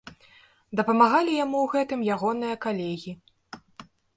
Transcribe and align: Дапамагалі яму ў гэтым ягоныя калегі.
Дапамагалі 0.79 1.35
яму 1.45 1.57
ў 1.65 1.73
гэтым 1.75 1.99
ягоныя 2.17 2.55
калегі. 2.67 3.11